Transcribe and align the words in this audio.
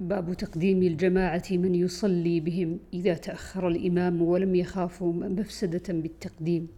باب 0.00 0.34
تقديم 0.34 0.82
الجماعة 0.82 1.42
من 1.50 1.74
يصلي 1.74 2.40
بهم 2.40 2.78
إذا 2.94 3.14
تأخر 3.14 3.68
الإمام 3.68 4.22
ولم 4.22 4.54
يخافوا 4.54 5.12
مفسدة 5.12 5.82
بالتقديم. 5.88 6.68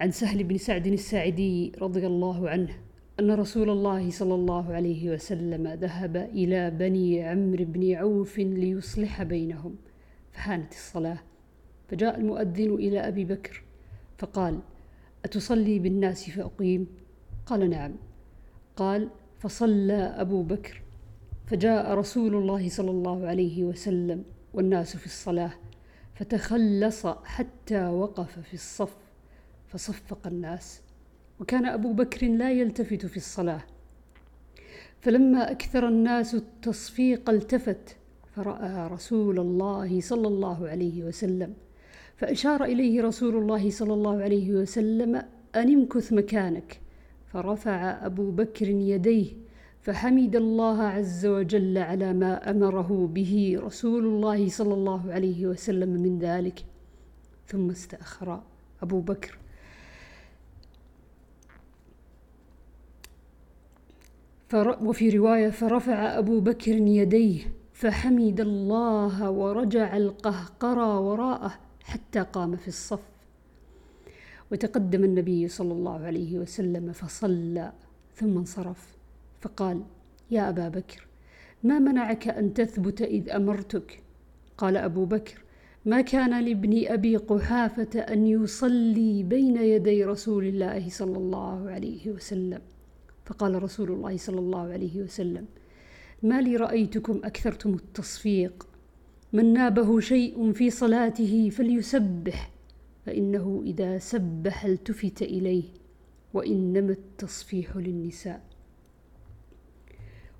عن 0.00 0.10
سهل 0.10 0.44
بن 0.44 0.58
سعد 0.58 0.86
الساعدي 0.86 1.72
رضي 1.82 2.06
الله 2.06 2.48
عنه 2.48 2.68
أن 3.20 3.30
رسول 3.30 3.70
الله 3.70 4.10
صلى 4.10 4.34
الله 4.34 4.72
عليه 4.72 5.10
وسلم 5.10 5.68
ذهب 5.68 6.16
إلى 6.16 6.70
بني 6.70 7.22
عمرو 7.22 7.64
بن 7.64 7.94
عوف 7.94 8.38
ليصلح 8.38 9.22
بينهم، 9.22 9.76
فهانت 10.32 10.72
الصلاة، 10.72 11.18
فجاء 11.88 12.20
المؤذن 12.20 12.74
إلى 12.74 13.08
أبي 13.08 13.24
بكر 13.24 13.62
فقال: 14.18 14.60
أتصلي 15.24 15.78
بالناس 15.78 16.30
فأقيم؟ 16.30 16.86
قال: 17.46 17.70
نعم. 17.70 17.92
قال: 18.76 19.08
فصلى 19.38 19.94
أبو 19.94 20.42
بكر 20.42 20.83
فجاء 21.46 21.94
رسول 21.94 22.34
الله 22.34 22.68
صلى 22.68 22.90
الله 22.90 23.26
عليه 23.26 23.64
وسلم 23.64 24.24
والناس 24.54 24.96
في 24.96 25.06
الصلاة 25.06 25.52
فتخلص 26.14 27.06
حتى 27.06 27.86
وقف 27.86 28.38
في 28.38 28.54
الصف 28.54 28.96
فصفق 29.68 30.26
الناس. 30.26 30.80
وكان 31.40 31.66
أبو 31.66 31.92
بكر 31.92 32.26
لا 32.26 32.52
يلتفت 32.52 33.06
في 33.06 33.16
الصلاة. 33.16 33.60
فلما 35.00 35.50
أكثر 35.50 35.88
الناس 35.88 36.34
التصفيق 36.34 37.30
التفت 37.30 37.96
فرأى 38.36 38.88
رسول 38.88 39.38
الله 39.38 40.00
صلى 40.00 40.28
الله 40.28 40.68
عليه 40.68 41.02
وسلم. 41.04 41.54
فأشار 42.16 42.64
إليه 42.64 43.02
رسول 43.02 43.36
الله 43.36 43.70
صلى 43.70 43.94
الله 43.94 44.22
عليه 44.22 44.50
وسلم 44.52 45.14
أن 45.54 45.72
امكث 45.72 46.12
مكانك. 46.12 46.80
فرفع 47.32 48.06
أبو 48.06 48.30
بكر 48.30 48.68
يديه 48.68 49.43
فحمد 49.84 50.36
الله 50.36 50.82
عز 50.82 51.26
وجل 51.26 51.78
على 51.78 52.12
ما 52.12 52.50
أمره 52.50 53.10
به 53.14 53.58
رسول 53.60 54.04
الله 54.04 54.48
صلى 54.48 54.74
الله 54.74 55.12
عليه 55.12 55.46
وسلم 55.46 55.88
من 55.88 56.18
ذلك. 56.18 56.64
ثم 57.46 57.70
استأخر 57.70 58.42
أبو 58.82 59.00
بكر. 59.00 59.38
وفي 64.80 65.10
رواية 65.10 65.50
فرفع 65.50 66.18
أبو 66.18 66.40
بكر 66.40 66.72
يديه 66.72 67.40
فحمد 67.72 68.40
الله 68.40 69.30
ورجع 69.30 69.96
القهقرى 69.96 70.90
وراءه 70.98 71.54
حتى 71.82 72.20
قام 72.20 72.56
في 72.56 72.68
الصف. 72.68 73.08
وتقدم 74.52 75.04
النبي 75.04 75.48
صلى 75.48 75.72
الله 75.72 76.00
عليه 76.04 76.38
وسلم 76.38 76.92
فصلى 76.92 77.72
ثم 78.14 78.38
انصرف. 78.38 78.93
فقال 79.44 79.82
يا 80.30 80.48
أبا 80.48 80.68
بكر 80.68 81.06
ما 81.62 81.78
منعك 81.78 82.28
أن 82.28 82.54
تثبت 82.54 83.02
إذ 83.02 83.30
أمرتك؟ 83.30 84.02
قال 84.58 84.76
أبو 84.76 85.04
بكر 85.04 85.44
ما 85.84 86.00
كان 86.00 86.44
لابن 86.44 86.86
أبي 86.86 87.16
قحافة 87.16 88.00
أن 88.00 88.26
يصلي 88.26 89.22
بين 89.22 89.56
يدي 89.56 90.04
رسول 90.04 90.46
الله 90.46 90.88
صلى 90.88 91.16
الله 91.16 91.70
عليه 91.70 92.10
وسلم. 92.10 92.60
فقال 93.24 93.62
رسول 93.62 93.90
الله 93.90 94.16
صلى 94.16 94.38
الله 94.38 94.72
عليه 94.72 95.02
وسلم 95.02 95.46
ما 96.22 96.40
لي 96.40 96.56
رأيتكم 96.56 97.20
أكثرتم 97.24 97.74
التصفيق. 97.74 98.66
من 99.32 99.52
نابه 99.52 100.00
شيء 100.00 100.52
في 100.52 100.70
صلاته 100.70 101.50
فليسبح 101.50 102.50
فإنه 103.06 103.62
إذا 103.66 103.98
سبح 103.98 104.64
التفت 104.64 105.22
إليه 105.22 105.64
وإنما 106.34 106.92
التصفيح 106.92 107.76
للنساء. 107.76 108.53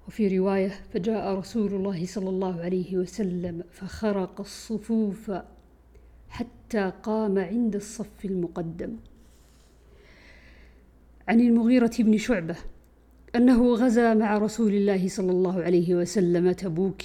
وفي 0.09 0.39
رواية 0.39 0.73
فجاء 0.93 1.35
رسول 1.35 1.75
الله 1.75 2.07
صلى 2.07 2.29
الله 2.29 2.61
عليه 2.61 2.97
وسلم 2.97 3.63
فخرق 3.71 4.41
الصفوف 4.41 5.33
حتى 6.29 6.93
قام 7.03 7.39
عند 7.39 7.75
الصف 7.75 8.25
المقدم. 8.25 8.97
عن 11.29 11.41
المغيرة 11.41 11.93
بن 11.99 12.19
شعبة 12.19 12.57
أنه 13.37 13.75
غزا 13.75 14.15
مع 14.15 14.39
رسول 14.39 14.75
الله 14.75 15.09
صلى 15.09 15.31
الله 15.31 15.63
عليه 15.63 15.95
وسلم 15.95 16.53
تبوك. 16.53 17.03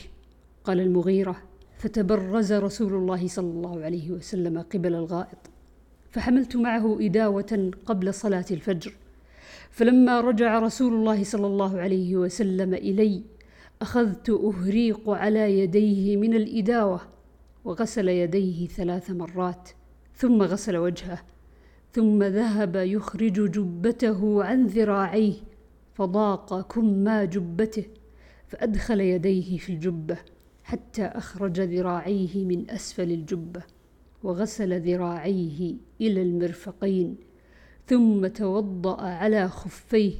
قال 0.64 0.80
المغيرة 0.80 1.36
فتبرز 1.78 2.54
رسول 2.54 2.94
الله 2.94 3.28
صلى 3.28 3.52
الله 3.52 3.84
عليه 3.84 4.12
وسلم 4.12 4.62
قبل 4.62 4.96
الغائط 4.96 5.38
فحملت 6.12 6.56
معه 6.56 6.98
إداوة 7.02 7.72
قبل 7.86 8.14
صلاة 8.14 8.46
الفجر 8.52 8.94
فلما 9.70 10.22
رجع 10.22 10.60
رسول 10.60 10.94
الله 10.94 11.24
صلى 11.24 11.48
الله 11.48 11.80
عليه 11.82 12.18
وسلم 12.18 12.74
إلي 12.74 13.24
أخذت 13.82 14.30
أهريق 14.30 15.10
على 15.10 15.60
يديه 15.60 16.18
من 16.18 16.34
الإداوة 16.34 17.02
وغسل 17.66 18.10
يديه 18.10 18.68
ثلاث 18.68 19.12
مرات 19.12 19.70
ثم 20.16 20.42
غسل 20.42 20.78
وجهه 20.78 21.22
ثم 21.92 22.24
ذهب 22.24 22.76
يخرج 22.76 23.52
جبته 23.52 24.44
عن 24.44 24.66
ذراعيه 24.66 25.34
فضاق 25.94 26.62
كما 26.62 27.26
جبته 27.26 27.86
فأدخل 28.48 29.02
يديه 29.02 29.58
في 29.58 29.74
الجبة 29.74 30.18
حتى 30.64 31.06
أخرج 31.06 31.62
ذراعيه 31.62 32.46
من 32.46 32.70
أسفل 32.70 33.12
الجبة 33.12 33.64
وغسل 34.24 34.82
ذراعيه 34.82 35.76
إلى 36.02 36.22
المرفقين. 36.22 37.18
ثم 37.90 38.28
توضأ 38.28 39.02
على 39.02 39.48
خفيه 39.50 40.14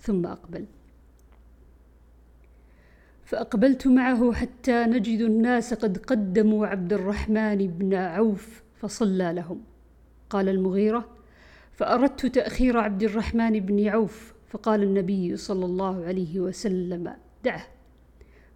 ثم 0.00 0.26
أقبل. 0.26 0.64
فأقبلت 3.24 3.86
معه 3.86 4.32
حتى 4.32 4.84
نجد 4.84 5.20
الناس 5.20 5.74
قد 5.74 5.98
قدموا 5.98 6.66
عبد 6.66 6.92
الرحمن 6.92 7.66
بن 7.66 7.94
عوف 7.94 8.62
فصلى 8.80 9.32
لهم. 9.32 9.62
قال 10.30 10.48
المغيرة 10.48 11.08
فأردت 11.72 12.26
تأخير 12.26 12.78
عبد 12.78 13.02
الرحمن 13.02 13.60
بن 13.60 13.88
عوف 13.88 14.34
فقال 14.48 14.82
النبي 14.82 15.36
صلى 15.36 15.64
الله 15.64 16.04
عليه 16.04 16.40
وسلم 16.40 17.14
دعه 17.44 17.66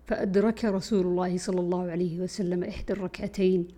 فأدرك 0.06 0.64
رسول 0.64 1.06
الله 1.06 1.36
صلى 1.36 1.60
الله 1.60 1.90
عليه 1.90 2.20
وسلم 2.20 2.64
إحدى 2.64 2.92
الركعتين 2.92 3.68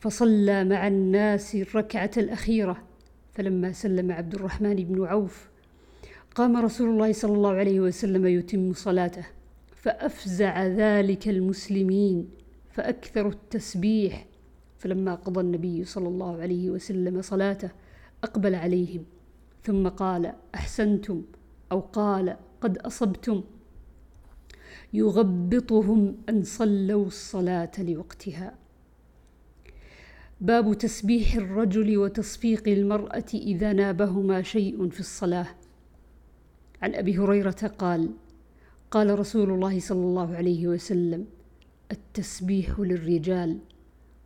فصلى 0.00 0.64
مع 0.64 0.86
الناس 0.86 1.54
الركعة 1.54 2.10
الأخيرة 2.16 2.89
فلما 3.32 3.72
سلم 3.72 4.12
عبد 4.12 4.34
الرحمن 4.34 4.74
بن 4.74 5.04
عوف 5.04 5.50
قام 6.34 6.56
رسول 6.56 6.88
الله 6.88 7.12
صلى 7.12 7.32
الله 7.32 7.50
عليه 7.50 7.80
وسلم 7.80 8.26
يتم 8.26 8.72
صلاته 8.72 9.26
فأفزع 9.76 10.66
ذلك 10.66 11.28
المسلمين 11.28 12.28
فاكثروا 12.70 13.30
التسبيح. 13.32 14.26
فلما 14.78 15.14
قضى 15.14 15.40
النبي 15.40 15.84
صلى 15.84 16.08
الله 16.08 16.42
عليه 16.42 16.70
وسلم 16.70 17.22
صلاته 17.22 17.70
أقبل 18.24 18.54
عليهم 18.54 19.04
ثم 19.62 19.88
قال 19.88 20.32
أحسنتم 20.54 21.22
أو 21.72 21.80
قال 21.80 22.36
قد 22.60 22.78
أصبتم. 22.78 23.42
يغبطهم 24.92 26.16
أن 26.28 26.42
صلوا 26.42 27.06
الصلاة 27.06 27.70
لوقتها. 27.78 28.54
باب 30.40 30.74
تسبيح 30.74 31.34
الرجل 31.34 31.98
وتصفيق 31.98 32.68
المرأة 32.68 33.24
إذا 33.34 33.72
نابهما 33.72 34.42
شيء 34.42 34.88
في 34.88 35.00
الصلاة. 35.00 35.46
عن 36.82 36.94
أبي 36.94 37.18
هريرة 37.18 37.72
قال 37.78 38.10
قال 38.90 39.18
رسول 39.18 39.50
الله 39.50 39.80
صلى 39.80 40.04
الله 40.04 40.36
عليه 40.36 40.68
وسلم 40.68 41.26
التسبيح 41.92 42.80
للرجال 42.80 43.58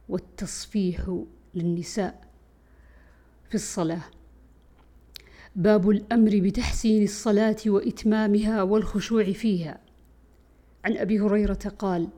والتصفيح 0.08 1.22
للنساء 1.54 2.20
في 3.48 3.54
الصلاة. 3.54 4.02
باب 5.56 5.90
الأمر 5.90 6.40
بتحسين 6.40 7.02
الصلاة 7.02 7.56
وإتمامها 7.66 8.62
والخشوع 8.62 9.24
فيها. 9.24 9.80
عن 10.84 10.96
أبي 10.96 11.20
هريرة 11.20 11.72
قال 11.78 12.08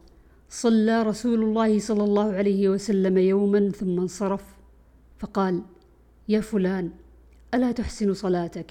صلى 0.49 1.03
رسول 1.03 1.43
الله 1.43 1.79
صلى 1.79 2.05
الله 2.05 2.33
عليه 2.33 2.69
وسلم 2.69 3.19
يوما 3.19 3.71
ثم 3.71 4.01
انصرف 4.01 4.45
فقال 5.19 5.63
يا 6.29 6.41
فلان 6.41 6.91
ألا 7.55 7.73
تحسن 7.73 8.15
صلاتك؟ 8.15 8.71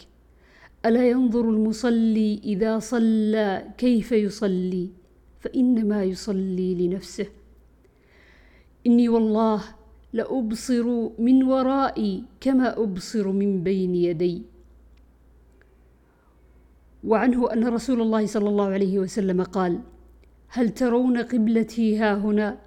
ألا 0.86 1.10
ينظر 1.10 1.50
المصلي 1.50 2.42
إذا 2.44 2.80
صلى 2.80 3.68
كيف 3.78 4.12
يصلي؟ 4.12 4.90
فإنما 5.40 6.04
يصلي 6.04 6.88
لنفسه. 6.88 7.28
إني 8.88 9.10
والله 9.10 9.64
لأبصر 10.14 11.10
من 11.20 11.44
ورائي 11.44 12.24
كما 12.42 12.78
أبصر 12.78 13.32
من 13.32 13.64
بين 13.64 13.96
يدي. 13.96 14.42
وعنه 17.04 17.54
أن 17.54 17.68
رسول 17.68 18.02
الله 18.02 18.26
صلى 18.26 18.50
الله 18.50 18.68
عليه 18.68 19.00
وسلم 19.00 19.44
قال 19.44 19.80
هل 20.56 20.70
ترون 20.70 21.18
قبلتي 21.18 21.98
ها 21.98 22.16
هنا؟ 22.18 22.58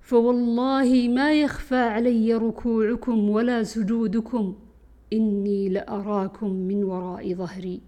فوالله 0.00 1.08
ما 1.08 1.40
يخفى 1.42 1.76
علي 1.76 2.34
ركوعكم 2.34 3.30
ولا 3.30 3.62
سجودكم. 3.62 4.54
إني 5.12 5.68
لأراكم 5.68 6.50
من 6.50 6.84
وراء 6.84 7.34
ظهري. 7.34 7.80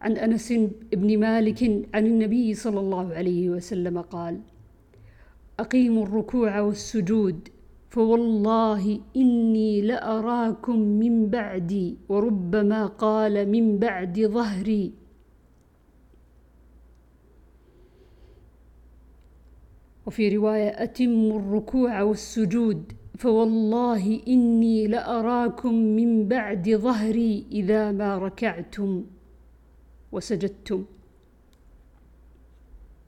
عن 0.00 0.12
أنس 0.16 0.52
بن 0.92 1.18
مالك 1.20 1.88
عن 1.94 2.06
النبي 2.06 2.54
صلى 2.54 2.80
الله 2.80 3.14
عليه 3.14 3.50
وسلم 3.50 4.00
قال 4.00 4.40
أقيموا 5.60 6.04
الركوع 6.06 6.60
والسجود 6.60 7.48
فوالله 7.90 9.00
إني 9.16 9.80
لأراكم 9.80 10.78
من 10.78 11.28
بعدي 11.28 11.96
وربما 12.08 12.86
قال 12.86 13.48
من 13.48 13.78
بعد 13.78 14.20
ظهري. 14.20 15.03
وفي 20.06 20.36
رواية 20.36 20.68
أتموا 20.68 21.38
الركوع 21.38 22.02
والسجود 22.02 22.92
فوالله 23.18 24.20
إني 24.28 24.86
لأراكم 24.86 25.74
من 25.74 26.28
بعد 26.28 26.70
ظهري 26.70 27.46
إذا 27.52 27.92
ما 27.92 28.18
ركعتم 28.18 29.04
وسجدتم. 30.12 30.84